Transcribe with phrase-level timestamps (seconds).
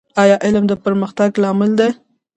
[0.23, 1.89] ایا علم د پرمختګ لامل دی؟